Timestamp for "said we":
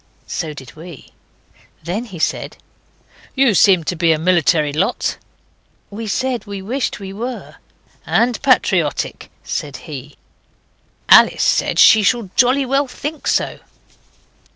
6.07-6.59